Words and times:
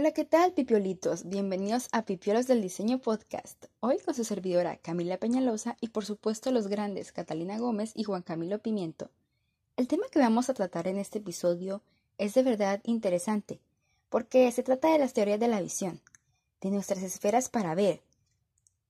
Hola, 0.00 0.12
¿qué 0.12 0.24
tal, 0.24 0.52
pipiolitos? 0.52 1.28
Bienvenidos 1.28 1.88
a 1.90 2.04
Pipiolos 2.04 2.46
del 2.46 2.62
Diseño 2.62 3.00
Podcast. 3.00 3.64
Hoy 3.80 3.98
con 3.98 4.14
su 4.14 4.22
servidora 4.22 4.76
Camila 4.76 5.16
Peñalosa 5.16 5.76
y 5.80 5.88
por 5.88 6.04
supuesto 6.04 6.52
los 6.52 6.68
grandes 6.68 7.10
Catalina 7.10 7.58
Gómez 7.58 7.90
y 7.96 8.04
Juan 8.04 8.22
Camilo 8.22 8.60
Pimiento. 8.60 9.10
El 9.76 9.88
tema 9.88 10.06
que 10.08 10.20
vamos 10.20 10.48
a 10.48 10.54
tratar 10.54 10.86
en 10.86 10.98
este 10.98 11.18
episodio 11.18 11.82
es 12.16 12.34
de 12.34 12.44
verdad 12.44 12.80
interesante, 12.84 13.58
porque 14.08 14.52
se 14.52 14.62
trata 14.62 14.92
de 14.92 15.00
las 15.00 15.14
teorías 15.14 15.40
de 15.40 15.48
la 15.48 15.60
visión, 15.60 16.00
de 16.60 16.70
nuestras 16.70 17.02
esferas 17.02 17.48
para 17.48 17.74
ver, 17.74 18.00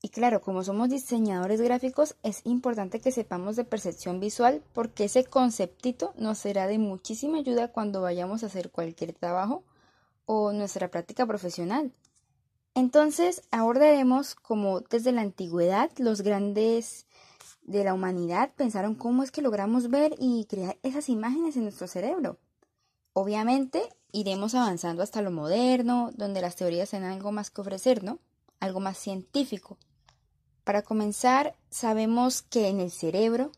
y 0.02 0.10
claro, 0.10 0.42
como 0.42 0.62
somos 0.62 0.90
diseñadores 0.90 1.62
gráficos, 1.62 2.16
es 2.22 2.42
importante 2.44 3.00
que 3.00 3.12
sepamos 3.12 3.56
de 3.56 3.64
percepción 3.64 4.20
visual 4.20 4.62
porque 4.74 5.04
ese 5.04 5.24
conceptito 5.24 6.12
nos 6.18 6.36
será 6.36 6.66
de 6.66 6.78
muchísima 6.78 7.38
ayuda 7.38 7.72
cuando 7.72 8.02
vayamos 8.02 8.42
a 8.42 8.46
hacer 8.48 8.70
cualquier 8.70 9.14
trabajo 9.14 9.64
o 10.28 10.52
nuestra 10.52 10.90
práctica 10.90 11.26
profesional. 11.26 11.90
Entonces 12.74 13.42
abordaremos 13.50 14.34
cómo 14.34 14.80
desde 14.80 15.10
la 15.10 15.22
antigüedad 15.22 15.90
los 15.96 16.20
grandes 16.20 17.06
de 17.62 17.82
la 17.82 17.94
humanidad 17.94 18.52
pensaron 18.54 18.94
cómo 18.94 19.22
es 19.22 19.30
que 19.30 19.40
logramos 19.40 19.88
ver 19.88 20.14
y 20.18 20.44
crear 20.44 20.76
esas 20.82 21.08
imágenes 21.08 21.56
en 21.56 21.62
nuestro 21.62 21.88
cerebro. 21.88 22.36
Obviamente 23.14 23.82
iremos 24.12 24.54
avanzando 24.54 25.02
hasta 25.02 25.22
lo 25.22 25.30
moderno, 25.30 26.10
donde 26.14 26.42
las 26.42 26.56
teorías 26.56 26.90
tienen 26.90 27.10
algo 27.10 27.32
más 27.32 27.50
que 27.50 27.62
ofrecer, 27.62 28.04
¿no? 28.04 28.18
Algo 28.60 28.80
más 28.80 28.98
científico. 28.98 29.78
Para 30.62 30.82
comenzar, 30.82 31.56
sabemos 31.70 32.42
que 32.42 32.68
en 32.68 32.80
el 32.80 32.90
cerebro, 32.90 33.50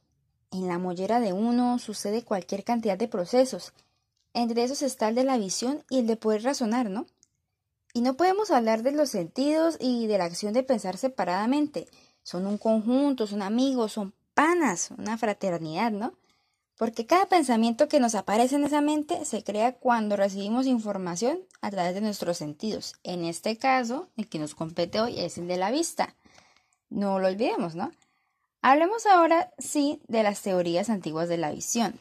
en 0.52 0.68
la 0.68 0.78
mollera 0.78 1.18
de 1.18 1.32
uno, 1.32 1.80
sucede 1.80 2.22
cualquier 2.22 2.62
cantidad 2.62 2.96
de 2.96 3.08
procesos. 3.08 3.72
Entre 4.32 4.62
esos 4.62 4.82
está 4.82 5.08
el 5.08 5.14
de 5.14 5.24
la 5.24 5.38
visión 5.38 5.84
y 5.90 5.98
el 5.98 6.06
de 6.06 6.16
poder 6.16 6.42
razonar, 6.42 6.88
¿no? 6.88 7.06
Y 7.92 8.02
no 8.02 8.16
podemos 8.16 8.50
hablar 8.50 8.82
de 8.82 8.92
los 8.92 9.10
sentidos 9.10 9.76
y 9.80 10.06
de 10.06 10.18
la 10.18 10.24
acción 10.24 10.52
de 10.52 10.62
pensar 10.62 10.96
separadamente. 10.96 11.88
Son 12.22 12.46
un 12.46 12.58
conjunto, 12.58 13.26
son 13.26 13.42
amigos, 13.42 13.92
son 13.92 14.14
panas, 14.34 14.90
una 14.96 15.18
fraternidad, 15.18 15.90
¿no? 15.90 16.14
Porque 16.76 17.04
cada 17.04 17.26
pensamiento 17.26 17.88
que 17.88 18.00
nos 18.00 18.14
aparece 18.14 18.54
en 18.54 18.64
esa 18.64 18.80
mente 18.80 19.24
se 19.24 19.44
crea 19.44 19.74
cuando 19.74 20.16
recibimos 20.16 20.66
información 20.66 21.40
a 21.60 21.70
través 21.70 21.94
de 21.94 22.00
nuestros 22.00 22.38
sentidos. 22.38 22.94
En 23.02 23.24
este 23.24 23.58
caso, 23.58 24.08
el 24.16 24.28
que 24.28 24.38
nos 24.38 24.54
compete 24.54 25.00
hoy 25.00 25.20
es 25.20 25.36
el 25.36 25.46
de 25.46 25.58
la 25.58 25.70
vista. 25.70 26.14
No 26.88 27.18
lo 27.18 27.26
olvidemos, 27.26 27.74
¿no? 27.74 27.92
Hablemos 28.62 29.04
ahora, 29.06 29.52
sí, 29.58 30.00
de 30.08 30.22
las 30.22 30.40
teorías 30.40 30.88
antiguas 30.88 31.28
de 31.28 31.36
la 31.36 31.50
visión. 31.50 31.98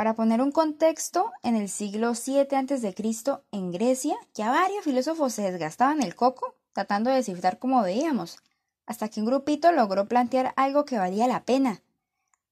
Para 0.00 0.14
poner 0.14 0.40
un 0.40 0.50
contexto, 0.50 1.30
en 1.42 1.56
el 1.56 1.68
siglo 1.68 2.14
VII 2.14 2.56
a.C., 2.56 2.94
en 3.52 3.70
Grecia, 3.70 4.16
ya 4.32 4.48
varios 4.48 4.82
filósofos 4.82 5.34
se 5.34 5.42
desgastaban 5.52 6.02
el 6.02 6.14
coco 6.14 6.54
tratando 6.72 7.10
de 7.10 7.16
descifrar 7.16 7.58
cómo 7.58 7.82
veíamos, 7.82 8.38
hasta 8.86 9.10
que 9.10 9.20
un 9.20 9.26
grupito 9.26 9.72
logró 9.72 10.06
plantear 10.06 10.54
algo 10.56 10.86
que 10.86 10.96
valía 10.96 11.28
la 11.28 11.44
pena. 11.44 11.82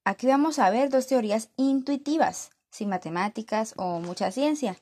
Aquí 0.03 0.27
vamos 0.27 0.59
a 0.59 0.69
ver 0.69 0.91
dos 0.91 1.07
teorías 1.07 1.49
intuitivas, 1.55 2.51
sin 2.69 2.87
matemáticas 2.87 3.73
o 3.77 3.99
mucha 3.99 4.29
ciencia, 4.29 4.77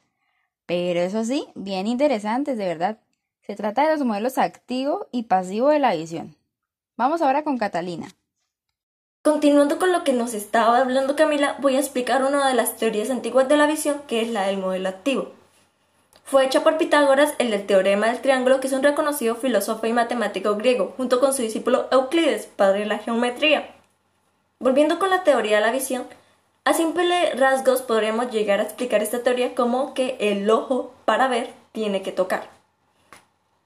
pero 0.65 0.99
eso 0.99 1.23
sí, 1.23 1.47
bien 1.55 1.87
interesantes 1.87 2.57
de 2.57 2.65
verdad. 2.65 2.99
Se 3.43 3.55
trata 3.55 3.85
de 3.85 3.95
los 3.95 4.05
modelos 4.05 4.37
activo 4.37 5.07
y 5.13 5.23
pasivo 5.23 5.69
de 5.69 5.79
la 5.79 5.95
visión. 5.95 6.35
Vamos 6.97 7.21
ahora 7.21 7.45
con 7.45 7.57
Catalina. 7.57 8.09
Continuando 9.27 9.77
con 9.77 9.91
lo 9.91 10.05
que 10.05 10.13
nos 10.13 10.33
estaba 10.33 10.77
hablando 10.77 11.17
Camila, 11.17 11.57
voy 11.59 11.75
a 11.75 11.79
explicar 11.79 12.23
una 12.23 12.47
de 12.47 12.53
las 12.53 12.77
teorías 12.77 13.09
antiguas 13.09 13.49
de 13.49 13.57
la 13.57 13.67
visión, 13.67 14.01
que 14.07 14.21
es 14.21 14.29
la 14.29 14.47
del 14.47 14.57
modelo 14.57 14.87
activo. 14.87 15.33
Fue 16.23 16.45
hecha 16.45 16.63
por 16.63 16.77
Pitágoras 16.77 17.33
el 17.37 17.51
del 17.51 17.65
teorema 17.65 18.07
del 18.07 18.21
triángulo, 18.21 18.61
que 18.61 18.67
es 18.67 18.73
un 18.73 18.83
reconocido 18.83 19.35
filósofo 19.35 19.85
y 19.85 19.91
matemático 19.91 20.55
griego, 20.55 20.93
junto 20.95 21.19
con 21.19 21.33
su 21.33 21.41
discípulo 21.41 21.89
Euclides, 21.91 22.45
padre 22.45 22.79
de 22.79 22.85
la 22.85 22.99
geometría. 22.99 23.69
Volviendo 24.59 24.97
con 24.97 25.09
la 25.09 25.25
teoría 25.25 25.57
de 25.57 25.65
la 25.65 25.73
visión, 25.73 26.05
a 26.63 26.71
simple 26.71 27.33
rasgos 27.33 27.81
podríamos 27.81 28.31
llegar 28.31 28.61
a 28.61 28.63
explicar 28.63 29.03
esta 29.03 29.23
teoría 29.23 29.55
como 29.55 29.93
que 29.93 30.15
el 30.21 30.49
ojo 30.49 30.93
para 31.03 31.27
ver 31.27 31.49
tiene 31.73 32.01
que 32.01 32.13
tocar. 32.13 32.47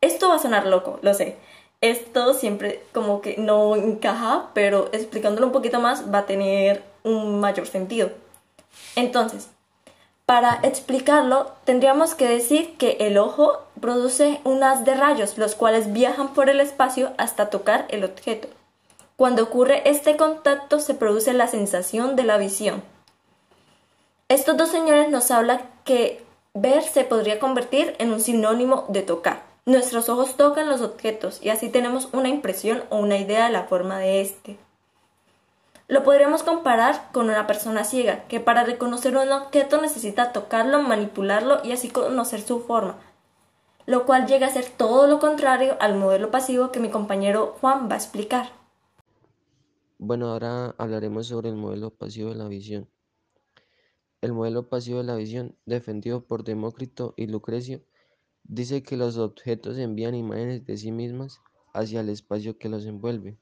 Esto 0.01 0.29
va 0.29 0.37
a 0.37 0.39
sonar 0.39 0.65
loco, 0.65 0.97
lo 1.03 1.13
sé, 1.13 1.37
esto 1.81 2.35
siempre 2.35 2.83
como 2.93 3.21
que 3.21 3.37
no 3.37 3.75
encaja, 3.75 4.51
pero 4.53 4.89
explicándolo 4.93 5.47
un 5.47 5.53
poquito 5.53 5.79
más 5.79 6.13
va 6.13 6.19
a 6.19 6.25
tener 6.25 6.83
un 7.03 7.39
mayor 7.39 7.67
sentido. 7.67 8.11
Entonces, 8.95 9.49
para 10.27 10.59
explicarlo, 10.63 11.51
tendríamos 11.65 12.15
que 12.15 12.27
decir 12.29 12.77
que 12.77 12.97
el 13.01 13.17
ojo 13.17 13.63
produce 13.81 14.39
un 14.43 14.63
haz 14.63 14.85
de 14.85 14.93
rayos, 14.93 15.37
los 15.37 15.55
cuales 15.55 15.91
viajan 15.91 16.33
por 16.33 16.49
el 16.49 16.61
espacio 16.61 17.11
hasta 17.17 17.49
tocar 17.49 17.85
el 17.89 18.03
objeto. 18.03 18.47
Cuando 19.17 19.43
ocurre 19.43 19.81
este 19.89 20.15
contacto 20.17 20.79
se 20.79 20.93
produce 20.93 21.33
la 21.33 21.47
sensación 21.47 22.15
de 22.15 22.23
la 22.23 22.37
visión. 22.37 22.81
Estos 24.29 24.55
dos 24.55 24.69
señores 24.69 25.09
nos 25.09 25.31
hablan 25.31 25.61
que 25.83 26.23
ver 26.53 26.83
se 26.83 27.03
podría 27.03 27.39
convertir 27.39 27.95
en 27.99 28.13
un 28.13 28.21
sinónimo 28.21 28.85
de 28.87 29.01
tocar. 29.01 29.50
Nuestros 29.65 30.09
ojos 30.09 30.37
tocan 30.37 30.69
los 30.69 30.81
objetos 30.81 31.39
y 31.43 31.49
así 31.49 31.69
tenemos 31.69 32.09
una 32.13 32.29
impresión 32.29 32.83
o 32.89 32.97
una 32.97 33.17
idea 33.17 33.45
de 33.45 33.51
la 33.51 33.65
forma 33.65 33.99
de 33.99 34.21
éste. 34.21 34.57
Lo 35.87 36.03
podríamos 36.03 36.41
comparar 36.41 37.11
con 37.11 37.29
una 37.29 37.45
persona 37.45 37.83
ciega, 37.83 38.25
que 38.27 38.39
para 38.39 38.63
reconocer 38.63 39.15
un 39.15 39.31
objeto 39.31 39.79
necesita 39.79 40.31
tocarlo, 40.31 40.81
manipularlo 40.81 41.59
y 41.63 41.73
así 41.73 41.89
conocer 41.89 42.41
su 42.41 42.61
forma, 42.61 42.97
lo 43.85 44.07
cual 44.07 44.25
llega 44.25 44.47
a 44.47 44.51
ser 44.51 44.65
todo 44.65 45.05
lo 45.05 45.19
contrario 45.19 45.77
al 45.79 45.95
modelo 45.95 46.31
pasivo 46.31 46.71
que 46.71 46.79
mi 46.79 46.89
compañero 46.89 47.55
Juan 47.61 47.87
va 47.87 47.95
a 47.95 47.97
explicar. 47.97 48.49
Bueno, 49.99 50.29
ahora 50.29 50.73
hablaremos 50.79 51.27
sobre 51.27 51.49
el 51.49 51.55
modelo 51.55 51.91
pasivo 51.91 52.29
de 52.29 52.35
la 52.35 52.47
visión. 52.47 52.89
El 54.21 54.33
modelo 54.33 54.69
pasivo 54.69 54.99
de 54.99 55.03
la 55.03 55.15
visión, 55.15 55.55
defendido 55.65 56.25
por 56.25 56.43
Demócrito 56.43 57.13
y 57.15 57.27
Lucrecio, 57.27 57.81
Dice 58.43 58.83
que 58.83 58.97
los 58.97 59.17
objetos 59.17 59.77
envían 59.77 60.15
imágenes 60.15 60.65
de 60.65 60.77
sí 60.77 60.91
mismas 60.91 61.39
hacia 61.73 62.01
el 62.01 62.09
espacio 62.09 62.57
que 62.57 62.69
los 62.69 62.85
envuelve. 62.85 63.37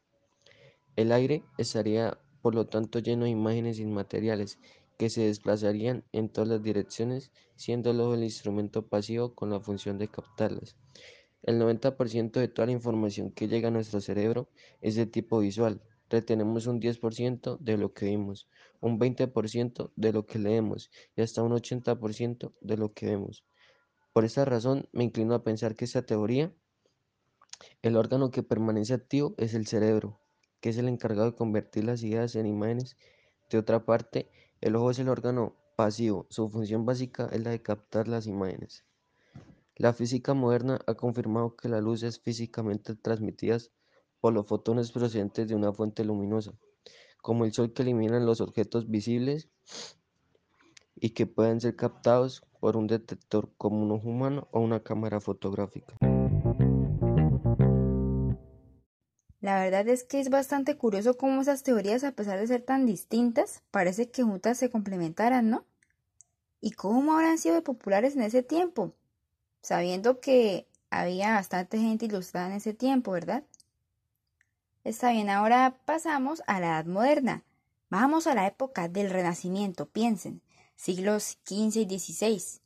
El 0.95 1.11
aire 1.11 1.43
estaría 1.57 2.19
por 2.41 2.55
lo 2.55 2.67
tanto 2.67 2.99
lleno 2.99 3.25
de 3.25 3.31
imágenes 3.31 3.79
inmateriales 3.79 4.59
que 4.97 5.09
se 5.09 5.21
desplazarían 5.21 6.03
en 6.11 6.29
todas 6.29 6.49
las 6.49 6.61
direcciones, 6.61 7.31
siendo 7.55 7.91
el 7.91 8.01
el 8.01 8.23
instrumento 8.23 8.87
pasivo 8.87 9.33
con 9.33 9.49
la 9.49 9.61
función 9.61 9.97
de 9.97 10.09
captarlas. 10.09 10.75
El 11.41 11.57
90% 11.57 12.39
de 12.39 12.49
toda 12.49 12.65
la 12.65 12.73
información 12.73 13.31
que 13.31 13.47
llega 13.47 13.69
a 13.69 13.71
nuestro 13.71 14.01
cerebro 14.01 14.49
es 14.81 14.95
de 14.95 15.05
tipo 15.05 15.39
visual. 15.39 15.81
Retenemos 16.09 16.67
un 16.67 16.81
10% 16.81 17.57
de 17.59 17.77
lo 17.77 17.93
que 17.93 18.07
vimos, 18.07 18.49
un 18.81 18.99
20% 18.99 19.91
de 19.95 20.11
lo 20.11 20.25
que 20.25 20.39
leemos 20.39 20.91
y 21.15 21.21
hasta 21.21 21.43
un 21.43 21.53
80% 21.53 22.53
de 22.59 22.77
lo 22.77 22.93
que 22.93 23.05
vemos. 23.05 23.45
Por 24.19 24.25
esta 24.25 24.43
razón, 24.43 24.85
me 24.91 25.05
inclino 25.05 25.33
a 25.33 25.45
pensar 25.45 25.75
que 25.75 25.85
esta 25.85 26.01
teoría, 26.01 26.53
el 27.81 27.95
órgano 27.95 28.31
que 28.31 28.43
permanece 28.43 28.93
activo 28.93 29.33
es 29.37 29.53
el 29.53 29.65
cerebro, 29.65 30.19
que 30.59 30.67
es 30.67 30.77
el 30.77 30.89
encargado 30.89 31.31
de 31.31 31.37
convertir 31.37 31.85
las 31.85 32.03
ideas 32.03 32.35
en 32.35 32.45
imágenes. 32.45 32.97
De 33.49 33.57
otra 33.57 33.85
parte, 33.85 34.29
el 34.59 34.75
ojo 34.75 34.91
es 34.91 34.99
el 34.99 35.07
órgano 35.07 35.55
pasivo, 35.77 36.27
su 36.29 36.49
función 36.49 36.85
básica 36.85 37.29
es 37.31 37.41
la 37.45 37.51
de 37.51 37.61
captar 37.61 38.09
las 38.09 38.27
imágenes. 38.27 38.83
La 39.77 39.93
física 39.93 40.33
moderna 40.33 40.81
ha 40.85 40.95
confirmado 40.95 41.55
que 41.55 41.69
la 41.69 41.79
luz 41.79 42.03
es 42.03 42.19
físicamente 42.19 42.95
transmitida 42.95 43.59
por 44.19 44.33
los 44.33 44.45
fotones 44.47 44.91
procedentes 44.91 45.47
de 45.47 45.55
una 45.55 45.71
fuente 45.71 46.03
luminosa, 46.03 46.51
como 47.21 47.45
el 47.45 47.53
sol 47.53 47.71
que 47.71 47.83
eliminan 47.83 48.25
los 48.25 48.41
objetos 48.41 48.89
visibles 48.89 49.47
y 51.01 51.11
que 51.11 51.25
pueden 51.25 51.61
ser 51.61 51.75
captados 51.75 52.43
por 52.59 52.77
un 52.77 52.87
detector 52.87 53.49
como 53.57 53.81
un 53.81 53.91
humano 53.91 54.47
o 54.51 54.59
una 54.59 54.81
cámara 54.81 55.19
fotográfica. 55.19 55.95
La 59.41 59.63
verdad 59.63 59.87
es 59.87 60.03
que 60.03 60.19
es 60.19 60.29
bastante 60.29 60.75
curioso 60.75 61.15
cómo 61.17 61.41
esas 61.41 61.63
teorías, 61.63 62.03
a 62.03 62.11
pesar 62.11 62.39
de 62.39 62.47
ser 62.47 62.61
tan 62.61 62.85
distintas, 62.85 63.63
parece 63.71 64.11
que 64.11 64.23
juntas 64.23 64.57
se 64.57 64.69
complementaran, 64.69 65.49
¿no? 65.49 65.65
¿Y 66.59 66.71
cómo 66.71 67.13
habrán 67.13 67.37
sido 67.37 67.63
populares 67.63 68.17
en 68.17 68.23
ese 68.23 68.43
tiempo? 68.43 68.93
Sabiendo 69.61 70.19
que 70.19 70.67
había 70.89 71.33
bastante 71.33 71.77
gente 71.77 72.05
ilustrada 72.05 72.47
en 72.47 72.53
ese 72.53 72.73
tiempo, 72.73 73.11
¿verdad? 73.11 73.43
Está 74.83 75.11
bien, 75.11 75.29
ahora 75.29 75.77
pasamos 75.85 76.43
a 76.45 76.59
la 76.59 76.67
Edad 76.67 76.85
Moderna. 76.85 77.43
Vamos 77.89 78.27
a 78.27 78.35
la 78.35 78.45
época 78.45 78.89
del 78.89 79.09
Renacimiento, 79.09 79.87
piensen 79.87 80.41
siglos 80.79 81.37
XV 81.45 81.75
y 81.75 81.99
XVI. 81.99 82.61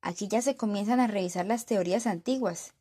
Aquí 0.00 0.28
ya 0.28 0.40
se 0.40 0.56
comienzan 0.56 0.98
a 0.98 1.06
revisar 1.06 1.44
las 1.44 1.66
teorías 1.66 2.06
antiguas. 2.06 2.72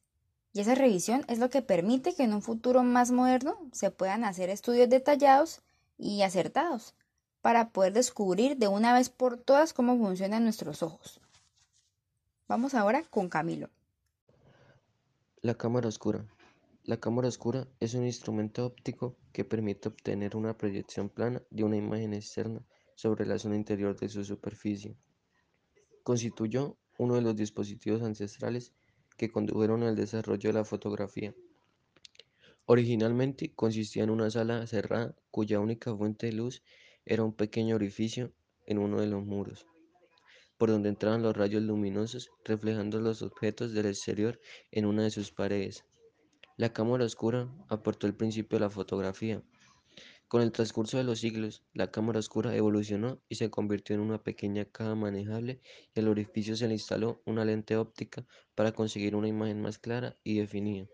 Y 0.54 0.62
esa 0.62 0.74
revisión 0.74 1.26
es 1.28 1.38
lo 1.38 1.50
que 1.50 1.62
permite 1.62 2.16
que 2.16 2.24
en 2.24 2.34
un 2.34 2.42
futuro 2.42 2.82
más 2.82 3.12
moderno 3.12 3.58
se 3.74 3.92
puedan 3.92 4.24
hacer 4.24 4.50
estudios 4.50 4.88
detallados 4.88 5.62
y 5.98 6.22
acertados 6.22 6.96
para 7.42 7.72
poder 7.72 7.92
descubrir 7.92 8.56
de 8.56 8.70
una 8.70 8.94
vez 8.94 9.10
por 9.10 9.38
todas 9.38 9.74
cómo 9.74 9.98
funcionan 9.98 10.46
nuestros 10.46 10.82
ojos. 10.82 11.20
Vamos 12.48 12.74
ahora 12.74 13.04
con 13.04 13.28
Camilo. 13.28 13.70
La 15.42 15.56
cámara 15.56 15.90
oscura. 15.90 16.26
La 16.86 16.98
cámara 16.98 17.28
oscura 17.28 17.68
es 17.82 17.96
un 17.96 18.06
instrumento 18.06 18.66
óptico 18.66 19.18
que 19.34 19.44
permite 19.44 19.90
obtener 19.90 20.38
una 20.38 20.58
proyección 20.58 21.10
plana 21.10 21.42
de 21.50 21.66
una 21.66 21.76
imagen 21.76 22.14
externa 22.14 22.66
sobre 23.00 23.26
la 23.26 23.40
zona 23.40 23.56
interior 23.56 23.96
de 23.98 24.10
su 24.10 24.26
superficie. 24.26 24.98
Constituyó 26.04 26.78
uno 26.98 27.16
de 27.16 27.22
los 27.22 27.34
dispositivos 27.34 28.02
ancestrales 28.02 28.74
que 29.16 29.32
condujeron 29.32 29.84
al 29.84 29.96
desarrollo 29.96 30.50
de 30.50 30.54
la 30.54 30.66
fotografía. 30.66 31.34
Originalmente 32.66 33.54
consistía 33.56 34.04
en 34.04 34.10
una 34.10 34.30
sala 34.30 34.68
cerrada 34.68 35.16
cuya 35.32 35.62
única 35.62 35.96
fuente 35.96 36.26
de 36.26 36.34
luz 36.34 36.62
era 37.06 37.24
un 37.24 37.32
pequeño 37.32 37.76
orificio 37.76 38.34
en 38.66 38.80
uno 38.80 39.00
de 39.00 39.08
los 39.08 39.26
muros, 39.26 39.66
por 40.58 40.70
donde 40.70 40.90
entraban 40.90 41.24
los 41.24 41.38
rayos 41.38 41.64
luminosos 41.64 42.30
reflejando 42.44 43.00
los 43.00 43.22
objetos 43.22 43.72
del 43.72 43.86
exterior 43.86 44.42
en 44.72 44.86
una 44.86 45.04
de 45.04 45.12
sus 45.12 45.32
paredes. 45.32 45.86
La 46.58 46.74
cámara 46.74 47.06
oscura 47.06 47.50
aportó 47.70 48.08
el 48.08 48.14
principio 48.14 48.58
de 48.58 48.66
la 48.66 48.70
fotografía. 48.70 49.42
Con 50.30 50.44
el 50.44 50.52
transcurso 50.52 51.00
de 51.00 51.04
los 51.04 51.22
siglos, 51.22 51.64
la 51.74 51.90
cámara 51.90 52.20
oscura 52.20 52.56
evolucionó 52.56 53.20
y 53.30 53.36
se 53.36 53.50
convirtió 53.50 53.96
en 53.96 54.02
una 54.02 54.22
pequeña 54.22 54.64
caja 54.64 54.94
manejable 54.94 55.60
y 55.96 56.00
al 56.00 56.08
orificio 56.08 56.56
se 56.56 56.68
le 56.68 56.76
instaló 56.76 57.24
una 57.26 57.46
lente 57.46 57.76
óptica 57.76 58.28
para 58.54 58.72
conseguir 58.72 59.16
una 59.16 59.28
imagen 59.28 59.60
más 59.60 59.80
clara 59.80 60.20
y 60.24 60.38
definida. 60.38 60.88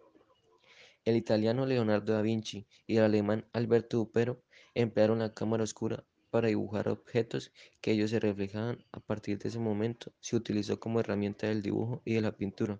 El 1.04 1.18
italiano 1.18 1.66
Leonardo 1.66 2.14
da 2.14 2.22
Vinci 2.22 2.66
y 2.88 2.96
el 2.96 3.04
alemán 3.04 3.46
Alberto 3.52 3.98
Dupero 3.98 4.42
emplearon 4.74 5.20
la 5.20 5.34
cámara 5.34 5.66
oscura 5.66 6.06
para 6.30 6.48
dibujar 6.48 6.88
objetos 6.88 7.52
que 7.82 7.92
ellos 7.92 8.12
se 8.12 8.22
reflejaban. 8.22 8.86
A 8.94 9.02
partir 9.02 9.38
de 9.38 9.50
ese 9.50 9.60
momento 9.60 10.14
se 10.22 10.38
utilizó 10.38 10.80
como 10.80 11.02
herramienta 11.02 11.48
del 11.48 11.62
dibujo 11.62 12.02
y 12.06 12.14
de 12.14 12.22
la 12.22 12.38
pintura. 12.38 12.80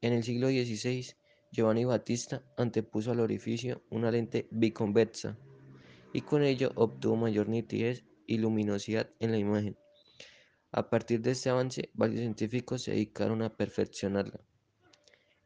En 0.00 0.14
el 0.14 0.24
siglo 0.24 0.48
XVI, 0.48 1.14
Giovanni 1.52 1.84
Battista 1.84 2.42
antepuso 2.56 3.10
al 3.10 3.20
orificio 3.20 3.82
una 3.90 4.10
lente 4.10 4.48
biconvexa 4.50 5.36
y 6.14 6.22
con 6.22 6.42
ello 6.42 6.72
obtuvo 6.76 7.16
mayor 7.16 7.50
nitidez 7.50 8.04
y 8.26 8.38
luminosidad 8.38 9.10
en 9.20 9.32
la 9.32 9.36
imagen. 9.36 9.76
A 10.70 10.88
partir 10.88 11.20
de 11.20 11.32
este 11.32 11.50
avance, 11.50 11.90
varios 11.92 12.20
científicos 12.20 12.82
se 12.82 12.92
dedicaron 12.92 13.42
a 13.42 13.54
perfeccionarla. 13.54 14.40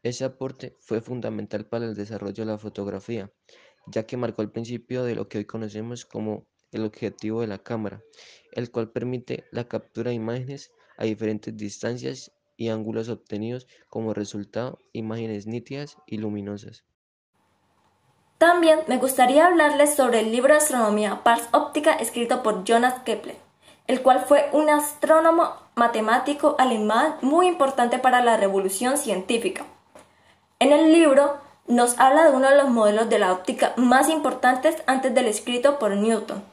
Ese 0.01 0.23
aporte 0.23 0.77
fue 0.79 1.01
fundamental 1.01 1.65
para 1.65 1.85
el 1.85 1.93
desarrollo 1.93 2.45
de 2.45 2.51
la 2.51 2.57
fotografía, 2.57 3.29
ya 3.87 4.07
que 4.07 4.15
marcó 4.15 4.41
el 4.41 4.51
principio 4.51 5.03
de 5.03 5.15
lo 5.15 5.27
que 5.27 5.39
hoy 5.39 5.45
conocemos 5.45 6.05
como 6.05 6.47
el 6.71 6.85
objetivo 6.85 7.41
de 7.41 7.47
la 7.47 7.57
cámara, 7.57 8.01
el 8.53 8.71
cual 8.71 8.91
permite 8.93 9.43
la 9.51 9.67
captura 9.67 10.11
de 10.11 10.15
imágenes 10.15 10.71
a 10.97 11.03
diferentes 11.03 11.55
distancias 11.57 12.31
y 12.57 12.69
ángulos 12.69 13.07
obtenidos 13.07 13.67
como 13.87 14.13
resultado 14.13 14.79
imágenes 14.91 15.47
nítidas 15.47 15.97
y 16.05 16.17
luminosas. 16.17 16.83
También 18.37 18.81
me 18.87 18.97
gustaría 18.97 19.47
hablarles 19.47 19.95
sobre 19.95 20.19
el 20.19 20.31
libro 20.31 20.53
de 20.53 20.59
astronomía 20.59 21.23
Pars 21.23 21.47
Óptica 21.53 21.93
escrito 21.93 22.43
por 22.43 22.65
Jonas 22.65 23.01
Kepler, 23.03 23.37
el 23.87 24.01
cual 24.01 24.19
fue 24.19 24.49
un 24.51 24.69
astrónomo 24.69 25.53
matemático 25.75 26.55
alemán 26.59 27.15
muy 27.21 27.47
importante 27.47 27.97
para 27.97 28.23
la 28.23 28.37
revolución 28.37 28.97
científica. 28.97 29.65
En 30.59 30.71
el 30.71 30.91
libro 30.91 31.37
nos 31.67 31.99
habla 31.99 32.25
de 32.25 32.35
uno 32.35 32.49
de 32.49 32.57
los 32.57 32.69
modelos 32.69 33.09
de 33.09 33.19
la 33.19 33.31
óptica 33.31 33.73
más 33.75 34.09
importantes 34.09 34.83
antes 34.87 35.13
del 35.13 35.27
escrito 35.27 35.79
por 35.79 35.95
Newton. 35.95 36.43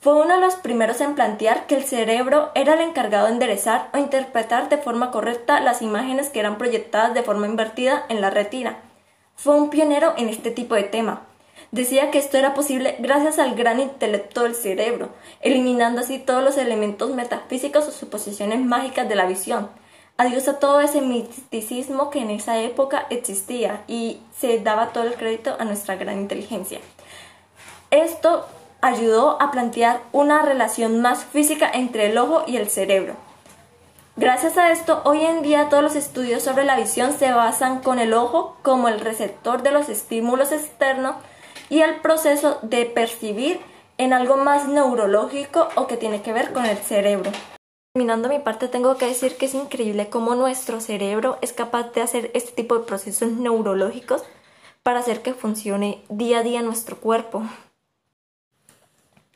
Fue 0.00 0.14
uno 0.14 0.34
de 0.34 0.40
los 0.40 0.54
primeros 0.54 1.02
en 1.02 1.14
plantear 1.14 1.66
que 1.66 1.76
el 1.76 1.84
cerebro 1.84 2.50
era 2.54 2.72
el 2.72 2.80
encargado 2.80 3.26
de 3.26 3.32
enderezar 3.32 3.90
o 3.92 3.98
interpretar 3.98 4.70
de 4.70 4.78
forma 4.78 5.10
correcta 5.10 5.60
las 5.60 5.82
imágenes 5.82 6.30
que 6.30 6.40
eran 6.40 6.56
proyectadas 6.56 7.12
de 7.12 7.22
forma 7.22 7.46
invertida 7.46 8.06
en 8.08 8.22
la 8.22 8.30
retina. 8.30 8.78
Fue 9.36 9.54
un 9.54 9.68
pionero 9.68 10.14
en 10.16 10.30
este 10.30 10.50
tipo 10.50 10.74
de 10.74 10.84
tema. 10.84 11.26
Decía 11.70 12.10
que 12.10 12.18
esto 12.18 12.38
era 12.38 12.54
posible 12.54 12.96
gracias 13.00 13.38
al 13.38 13.54
gran 13.54 13.78
intelecto 13.78 14.44
del 14.44 14.54
cerebro, 14.54 15.10
eliminando 15.42 16.00
así 16.00 16.18
todos 16.18 16.42
los 16.42 16.56
elementos 16.56 17.10
metafísicos 17.10 17.86
o 17.86 17.92
suposiciones 17.92 18.58
mágicas 18.60 19.06
de 19.06 19.16
la 19.16 19.26
visión, 19.26 19.68
adiós 20.16 20.48
a 20.48 20.58
todo 20.58 20.80
ese 20.80 21.02
misticismo 21.02 22.08
que 22.08 22.20
en 22.20 22.30
esa 22.30 22.58
época 22.58 23.06
existía 23.10 23.84
y 23.86 24.20
se 24.34 24.60
daba 24.60 24.94
todo 24.94 25.04
el 25.04 25.14
crédito 25.14 25.56
a 25.58 25.64
nuestra 25.66 25.96
gran 25.96 26.20
inteligencia. 26.20 26.80
Esto 27.90 28.46
ayudó 28.82 29.40
a 29.40 29.50
plantear 29.50 30.00
una 30.12 30.42
relación 30.42 31.00
más 31.00 31.24
física 31.24 31.70
entre 31.72 32.06
el 32.06 32.18
ojo 32.18 32.44
y 32.46 32.56
el 32.56 32.68
cerebro. 32.68 33.14
Gracias 34.16 34.58
a 34.58 34.70
esto, 34.70 35.00
hoy 35.04 35.24
en 35.24 35.42
día 35.42 35.68
todos 35.70 35.82
los 35.82 35.96
estudios 35.96 36.42
sobre 36.42 36.64
la 36.64 36.76
visión 36.76 37.12
se 37.12 37.32
basan 37.32 37.80
con 37.80 37.98
el 37.98 38.12
ojo 38.12 38.56
como 38.62 38.88
el 38.88 39.00
receptor 39.00 39.62
de 39.62 39.70
los 39.70 39.88
estímulos 39.88 40.52
externos 40.52 41.16
y 41.70 41.80
el 41.80 41.96
proceso 42.00 42.58
de 42.62 42.84
percibir 42.84 43.60
en 43.96 44.12
algo 44.12 44.36
más 44.36 44.66
neurológico 44.66 45.68
o 45.74 45.86
que 45.86 45.96
tiene 45.96 46.22
que 46.22 46.32
ver 46.32 46.52
con 46.52 46.66
el 46.66 46.76
cerebro. 46.78 47.30
Terminando 47.94 48.28
mi 48.28 48.38
parte, 48.38 48.68
tengo 48.68 48.96
que 48.96 49.06
decir 49.06 49.36
que 49.36 49.46
es 49.46 49.54
increíble 49.54 50.10
cómo 50.10 50.34
nuestro 50.34 50.80
cerebro 50.80 51.38
es 51.40 51.52
capaz 51.52 51.92
de 51.92 52.02
hacer 52.02 52.30
este 52.34 52.52
tipo 52.52 52.78
de 52.78 52.84
procesos 52.84 53.32
neurológicos 53.32 54.22
para 54.82 55.00
hacer 55.00 55.22
que 55.22 55.34
funcione 55.34 56.04
día 56.08 56.38
a 56.38 56.42
día 56.42 56.62
nuestro 56.62 56.96
cuerpo. 56.96 57.42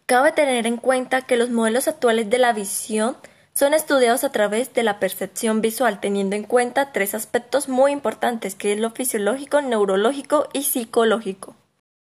Cabe 0.07 0.33
tener 0.33 0.67
en 0.67 0.77
cuenta 0.77 1.23
que 1.23 1.39
los 1.39 1.49
modelos 1.49 1.89
actuales 1.89 2.29
de 2.29 2.37
la 2.37 2.53
visión 2.53 3.17
son 3.55 3.73
estudiados 3.73 4.23
a 4.23 4.33
través 4.33 4.75
de 4.75 4.83
la 4.83 5.01
percepción 5.01 5.63
visual, 5.63 5.99
teniendo 5.99 6.37
en 6.37 6.43
cuenta 6.43 6.93
tres 6.93 7.15
aspectos 7.15 7.71
muy 7.71 7.91
importantes, 7.91 8.55
que 8.55 8.75
es 8.75 8.79
lo 8.79 8.91
fisiológico, 8.91 9.63
neurológico 9.63 10.49
y 10.53 10.65
psicológico. 10.65 11.57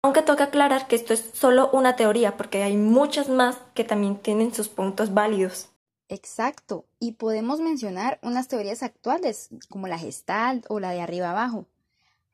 Aunque 0.03 0.23
toca 0.23 0.45
aclarar 0.45 0.87
que 0.87 0.95
esto 0.95 1.15
es 1.15 1.31
solo 1.33 1.69
una 1.73 1.97
teoría, 1.97 2.37
porque 2.37 2.63
hay 2.63 2.77
muchas 2.77 3.29
más 3.29 3.57
que 3.75 3.83
también 3.83 4.19
tienen 4.19 4.55
sus 4.55 4.69
puntos 4.69 5.13
válidos. 5.13 5.69
Exacto, 6.09 6.85
y 7.01 7.13
podemos 7.13 7.61
mencionar 7.61 8.21
unas 8.23 8.47
teorías 8.47 8.85
actuales 8.85 9.49
como 9.69 9.89
la 9.89 9.99
Gestalt 9.99 10.65
o 10.69 10.79
la 10.79 10.93
de 10.93 11.01
arriba 11.01 11.31
abajo. 11.31 11.67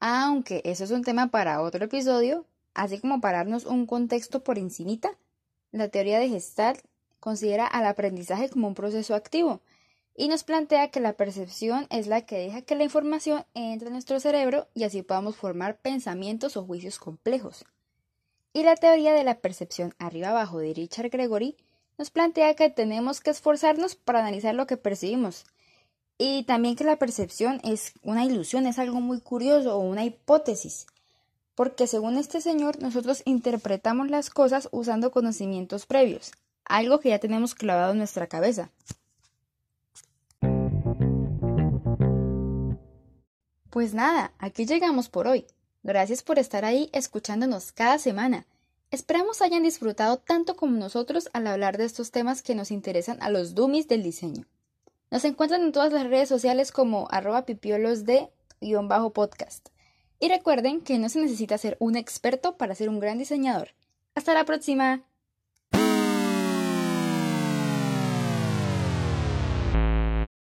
Aunque 0.01 0.61
eso 0.67 0.85
es 0.85 0.91
un 0.91 1.03
tema 1.03 1.29
para 1.29 1.63
otro 1.63 1.87
episodio, 1.87 2.45
así 2.75 3.01
como 3.01 3.23
para 3.23 3.39
darnos 3.39 3.65
un 3.65 3.87
contexto 3.87 4.45
por 4.45 4.59
encimita, 4.59 5.17
la 5.79 5.89
teoría 5.89 6.19
de 6.19 6.29
Gestalt 6.29 6.81
considera 7.21 7.67
al 7.67 7.87
aprendizaje 7.87 8.49
como 8.49 8.69
un 8.69 8.75
proceso 8.75 9.15
activo 9.15 9.61
y 10.17 10.29
nos 10.29 10.45
plantea 10.45 10.91
que 10.91 11.01
la 11.01 11.13
percepción 11.13 11.87
es 11.91 12.07
la 12.07 12.23
que 12.23 12.39
deja 12.39 12.63
que 12.63 12.75
la 12.75 12.85
información 12.85 13.45
entre 13.55 13.89
en 13.89 13.93
nuestro 13.93 14.19
cerebro 14.19 14.69
y 14.75 14.85
así 14.85 15.03
podamos 15.03 15.37
formar 15.37 15.79
pensamientos 15.79 16.57
o 16.57 16.65
juicios 16.65 16.99
complejos. 16.99 17.65
Y 18.53 18.63
la 18.63 18.77
teoría 18.77 19.13
de 19.13 19.25
la 19.25 19.41
percepción 19.41 19.95
arriba 19.99 20.31
abajo 20.31 20.59
de 20.59 20.73
Richard 20.73 21.11
Gregory 21.11 21.57
nos 21.99 22.11
plantea 22.11 22.55
que 22.55 22.71
tenemos 22.71 23.21
que 23.21 23.31
esforzarnos 23.31 23.97
para 23.97 24.21
analizar 24.21 24.55
lo 24.55 24.67
que 24.67 24.79
percibimos. 24.79 25.45
Y 26.19 26.45
también 26.45 26.77
que 26.77 26.85
la 26.85 26.99
percepción 26.99 27.61
es 27.63 27.93
una 28.03 28.25
ilusión, 28.25 28.67
es 28.67 28.79
algo 28.79 29.01
muy 29.03 29.21
curioso 29.21 29.77
o 29.77 29.81
una 29.81 30.05
hipótesis. 30.05 30.87
Porque 31.57 31.89
según 31.89 32.19
este 32.19 32.41
señor, 32.41 32.81
nosotros 32.81 33.23
interpretamos 33.25 34.11
las 34.11 34.31
cosas 34.31 34.69
usando 34.71 35.11
conocimientos 35.11 35.87
previos, 35.87 36.31
algo 36.65 37.01
que 37.01 37.09
ya 37.09 37.19
tenemos 37.19 37.55
clavado 37.55 37.93
en 37.93 37.99
nuestra 37.99 38.29
cabeza. 38.29 38.71
Pues 43.71 43.95
nada, 43.95 44.33
aquí 44.39 44.67
llegamos 44.67 45.09
por 45.09 45.27
hoy. 45.27 45.47
Gracias 45.83 46.23
por 46.23 46.39
estar 46.39 46.65
ahí 46.65 46.91
escuchándonos 46.93 47.73
cada 47.73 47.99
semana. 47.99 48.47
Esperamos 48.91 49.41
hayan 49.43 49.63
disfrutado 49.63 50.19
tanto 50.19 50.57
como 50.57 50.77
nosotros 50.77 51.29
al 51.33 51.47
hablar 51.47 51.79
de 51.79 51.85
estos 51.85 52.11
temas 52.11 52.43
que 52.43 52.55
nos 52.55 52.71
interesan 52.71 53.17
a 53.23 53.31
los 53.31 53.55
dummies 53.55 53.89
del 53.89 54.03
diseño. 54.03 54.47
Nos 55.11 55.25
encuentran 55.25 55.63
en 55.63 55.73
todas 55.73 55.93
las 55.93 56.07
redes 56.07 56.29
sociales 56.29 56.71
como 56.71 57.09
arroba 57.11 57.47
pipiolos 57.47 58.05
de 58.05 58.29
bajo 58.61 59.13
podcast. 59.13 59.69
Y 60.19 60.29
recuerden 60.29 60.81
que 60.81 60.99
no 60.99 61.09
se 61.09 61.21
necesita 61.21 61.59
ser 61.59 61.77
un 61.79 61.97
experto 61.97 62.57
para 62.57 62.75
ser 62.75 62.89
un 62.89 63.01
gran 63.01 63.19
diseñador. 63.19 63.71
Hasta 64.15 64.35
la 64.35 64.45
próxima. 64.45 65.03